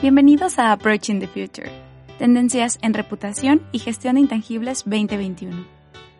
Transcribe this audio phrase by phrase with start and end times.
[0.00, 1.72] Bienvenidos a Approaching the Future,
[2.20, 5.66] tendencias en reputación y gestión de intangibles 2021.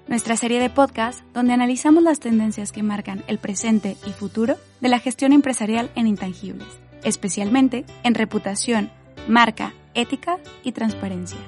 [0.09, 4.89] Nuestra serie de podcast donde analizamos las tendencias que marcan el presente y futuro de
[4.89, 6.67] la gestión empresarial en intangibles,
[7.05, 8.91] especialmente en reputación,
[9.29, 11.39] marca, ética y transparencia.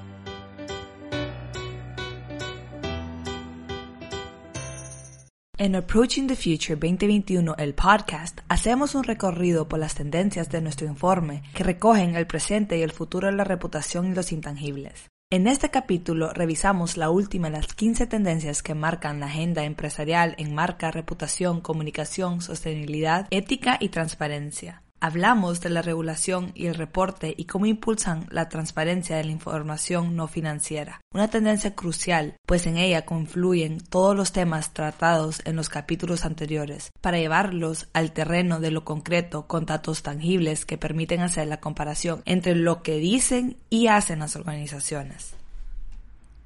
[5.63, 10.87] En Approaching the Future 2021, el podcast, hacemos un recorrido por las tendencias de nuestro
[10.87, 15.11] informe que recogen el presente y el futuro de la reputación y los intangibles.
[15.31, 20.35] En este capítulo revisamos la última de las 15 tendencias que marcan la agenda empresarial
[20.39, 24.83] en marca, reputación, comunicación, sostenibilidad, ética y transparencia.
[25.03, 30.15] Hablamos de la regulación y el reporte y cómo impulsan la transparencia de la información
[30.15, 35.71] no financiera, una tendencia crucial, pues en ella confluyen todos los temas tratados en los
[35.71, 41.49] capítulos anteriores, para llevarlos al terreno de lo concreto con datos tangibles que permiten hacer
[41.49, 45.40] la comparación entre lo que dicen y hacen las organizaciones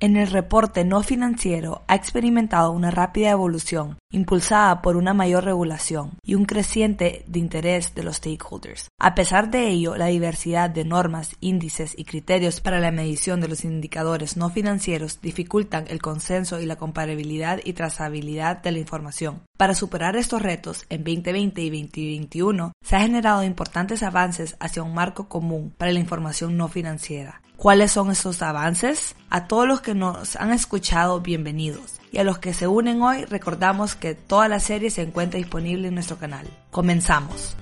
[0.00, 6.12] en el reporte no financiero ha experimentado una rápida evolución impulsada por una mayor regulación
[6.22, 8.88] y un creciente de interés de los stakeholders.
[8.98, 13.48] A pesar de ello, la diversidad de normas, índices y criterios para la medición de
[13.48, 19.42] los indicadores no financieros dificultan el consenso y la comparabilidad y trazabilidad de la información.
[19.58, 24.94] Para superar estos retos, en 2020 y 2021 se han generado importantes avances hacia un
[24.94, 29.14] marco común para la información no financiera ¿Cuáles son esos avances?
[29.30, 32.00] A todos los nos han escuchado, bienvenidos.
[32.12, 35.88] Y a los que se unen hoy, recordamos que toda la serie se encuentra disponible
[35.88, 36.46] en nuestro canal.
[36.70, 37.56] Comenzamos.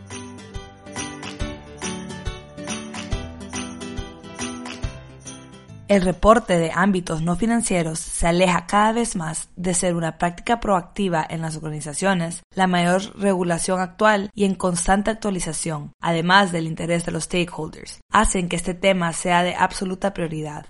[5.92, 10.58] El reporte de ámbitos no financieros se aleja cada vez más de ser una práctica
[10.58, 17.04] proactiva en las organizaciones, la mayor regulación actual y en constante actualización, además del interés
[17.04, 20.64] de los stakeholders, hacen que este tema sea de absoluta prioridad.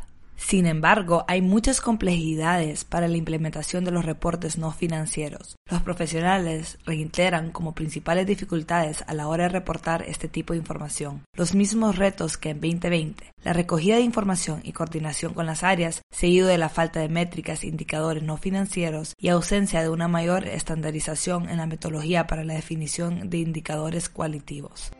[0.46, 5.56] Sin embargo, hay muchas complejidades para la implementación de los reportes no financieros.
[5.70, 11.22] Los profesionales reiteran como principales dificultades a la hora de reportar este tipo de información.
[11.34, 16.02] Los mismos retos que en 2020, la recogida de información y coordinación con las áreas,
[16.10, 21.48] seguido de la falta de métricas, indicadores no financieros y ausencia de una mayor estandarización
[21.48, 24.92] en la metodología para la definición de indicadores cualitativos.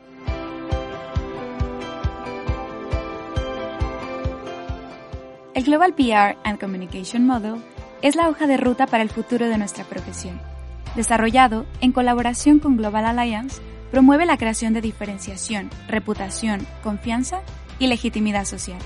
[5.54, 7.56] El Global PR and Communication Model
[8.00, 10.40] es la hoja de ruta para el futuro de nuestra profesión.
[10.96, 13.60] Desarrollado en colaboración con Global Alliance,
[13.90, 17.42] promueve la creación de diferenciación, reputación, confianza
[17.78, 18.78] y legitimidad social.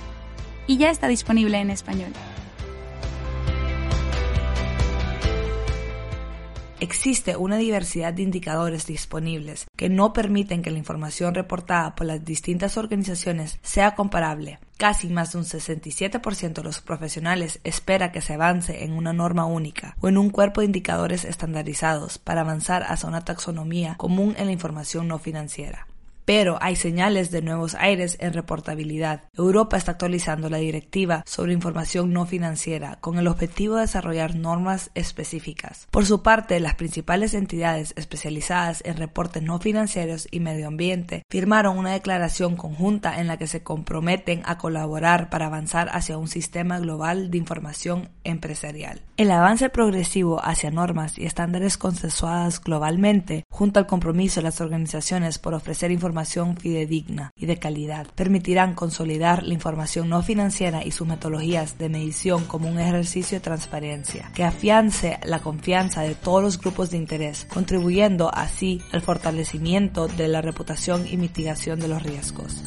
[0.67, 2.11] Y ya está disponible en español.
[6.79, 12.23] Existe una diversidad de indicadores disponibles que no permiten que la información reportada por las
[12.23, 14.59] distintas organizaciones sea comparable.
[14.77, 19.47] Casi más de un 67% de los profesionales espera que se avance en una norma
[19.47, 24.45] única o en un cuerpo de indicadores estandarizados para avanzar hacia una taxonomía común en
[24.45, 25.87] la información no financiera
[26.27, 29.23] pero hay señales de nuevos aires en reportabilidad.
[29.35, 34.91] Europa está actualizando la directiva sobre información no financiera con el objetivo de desarrollar normas
[34.95, 35.87] específicas.
[35.91, 41.79] Por su parte, las principales entidades especializadas en reportes no financieros y medio ambiente firmaron
[41.79, 46.81] una declaración conjunta en la que se comprometen a colaborar para avanzar hacia un sistema
[46.81, 49.03] global de información empresarial.
[49.17, 55.39] El avance progresivo hacia normas y estándares consensuadas globalmente, junto al compromiso de las organizaciones
[55.39, 58.07] por ofrecer información información fidedigna y de calidad.
[58.15, 63.45] Permitirán consolidar la información no financiera y sus metodologías de medición como un ejercicio de
[63.45, 70.09] transparencia que afiance la confianza de todos los grupos de interés, contribuyendo así al fortalecimiento
[70.09, 72.63] de la reputación y mitigación de los riesgos.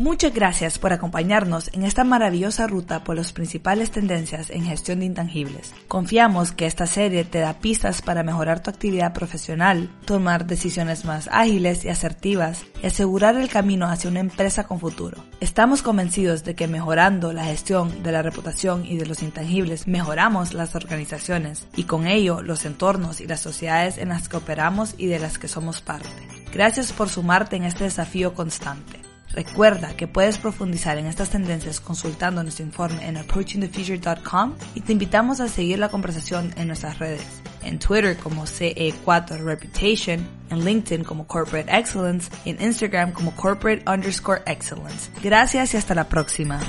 [0.00, 5.04] Muchas gracias por acompañarnos en esta maravillosa ruta por las principales tendencias en gestión de
[5.04, 5.74] intangibles.
[5.88, 11.28] Confiamos que esta serie te da pistas para mejorar tu actividad profesional, tomar decisiones más
[11.30, 15.22] ágiles y asertivas y asegurar el camino hacia una empresa con futuro.
[15.38, 20.54] Estamos convencidos de que mejorando la gestión de la reputación y de los intangibles mejoramos
[20.54, 25.08] las organizaciones y con ello los entornos y las sociedades en las que operamos y
[25.08, 26.08] de las que somos parte.
[26.54, 28.99] Gracias por sumarte en este desafío constante.
[29.32, 35.38] Recuerda que puedes profundizar en estas tendencias consultando nuestro informe en approachingthefuture.com y te invitamos
[35.38, 37.22] a seguir la conversación en nuestras redes,
[37.62, 43.84] en Twitter como CE4 Reputation, en LinkedIn como Corporate Excellence y en Instagram como Corporate
[43.88, 45.10] underscore Excellence.
[45.22, 46.60] Gracias y hasta la próxima.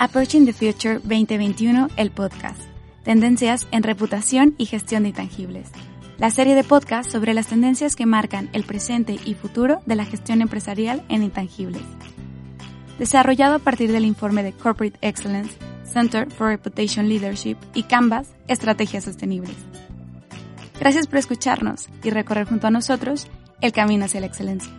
[0.00, 2.60] Approaching the Future 2021, el podcast.
[3.04, 5.70] Tendencias en reputación y gestión de intangibles
[6.20, 10.04] la serie de podcast sobre las tendencias que marcan el presente y futuro de la
[10.04, 11.80] gestión empresarial en intangibles.
[12.98, 19.04] Desarrollado a partir del informe de Corporate Excellence, Center for Reputation Leadership y Canvas, Estrategias
[19.04, 19.56] Sostenibles.
[20.78, 23.26] Gracias por escucharnos y recorrer junto a nosotros
[23.62, 24.70] el camino hacia la excelencia.